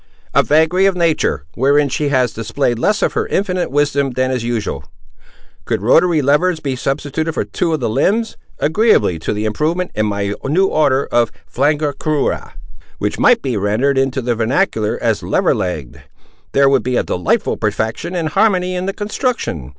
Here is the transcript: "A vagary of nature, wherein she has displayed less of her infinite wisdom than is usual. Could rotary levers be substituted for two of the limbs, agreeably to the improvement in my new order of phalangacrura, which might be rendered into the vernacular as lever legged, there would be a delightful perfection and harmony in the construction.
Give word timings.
"A 0.33 0.41
vagary 0.41 0.87
of 0.87 0.95
nature, 0.95 1.45
wherein 1.53 1.87
she 1.87 2.09
has 2.09 2.33
displayed 2.33 2.79
less 2.79 3.03
of 3.03 3.13
her 3.13 3.27
infinite 3.27 3.69
wisdom 3.69 4.13
than 4.13 4.31
is 4.31 4.43
usual. 4.43 4.85
Could 5.65 5.83
rotary 5.83 6.23
levers 6.23 6.59
be 6.59 6.75
substituted 6.75 7.35
for 7.35 7.43
two 7.43 7.71
of 7.71 7.81
the 7.81 7.87
limbs, 7.87 8.35
agreeably 8.57 9.19
to 9.19 9.31
the 9.31 9.45
improvement 9.45 9.91
in 9.93 10.07
my 10.07 10.33
new 10.43 10.65
order 10.65 11.05
of 11.11 11.31
phalangacrura, 11.45 12.53
which 12.97 13.19
might 13.19 13.43
be 13.43 13.55
rendered 13.55 13.99
into 13.99 14.23
the 14.23 14.33
vernacular 14.33 14.97
as 14.99 15.21
lever 15.21 15.53
legged, 15.53 16.01
there 16.53 16.67
would 16.67 16.81
be 16.81 16.97
a 16.97 17.03
delightful 17.03 17.55
perfection 17.55 18.15
and 18.15 18.29
harmony 18.29 18.73
in 18.73 18.87
the 18.87 18.93
construction. 18.93 19.69